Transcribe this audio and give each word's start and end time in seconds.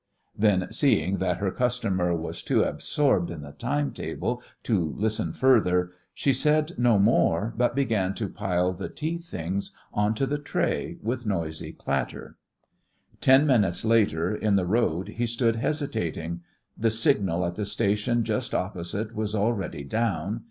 Then, 0.35 0.69
seeing 0.71 1.19
that 1.19 1.37
her 1.37 1.51
customer 1.51 2.15
was 2.15 2.41
too 2.41 2.63
absorbed 2.63 3.29
in 3.29 3.41
the 3.43 3.51
time 3.51 3.91
table 3.91 4.41
to 4.63 4.95
listen 4.97 5.31
further, 5.31 5.91
she 6.11 6.33
said 6.33 6.71
no 6.79 6.97
more 6.97 7.53
but 7.55 7.75
began 7.75 8.15
to 8.15 8.27
pile 8.27 8.73
the 8.73 8.89
tea 8.89 9.19
things 9.19 9.75
on 9.93 10.15
to 10.15 10.25
the 10.25 10.39
tray 10.39 10.97
with 11.03 11.27
noisy 11.27 11.71
clatter. 11.71 12.37
Ten 13.19 13.45
minutes 13.45 13.85
later, 13.85 14.35
in 14.35 14.55
the 14.55 14.65
road, 14.65 15.07
he 15.07 15.27
stood 15.27 15.57
hesitating. 15.57 16.41
The 16.75 16.89
signal 16.89 17.45
at 17.45 17.53
the 17.53 17.63
station 17.67 18.23
just 18.23 18.55
opposite 18.55 19.13
was 19.13 19.35
already 19.35 19.83
down. 19.83 20.39